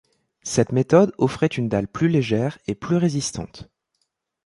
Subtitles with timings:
[0.41, 3.69] Cette méthode offrait une dalle plus légère et plus résistante.